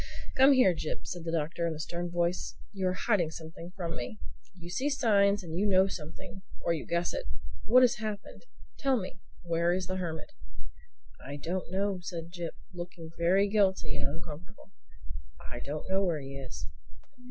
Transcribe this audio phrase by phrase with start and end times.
[0.35, 2.55] "Come here, Jip," said the Doctor in a stern voice.
[2.73, 4.19] "You are hiding something from me.
[4.55, 7.27] You see signs and you know something—or you guess it.
[7.65, 8.45] What has happened?
[8.79, 9.21] Tell me.
[9.43, 10.31] Where is the Hermit?"
[11.23, 14.71] "I don't know," said Jip looking very guilty and uncomfortable.
[15.51, 16.67] "I don't know where he is."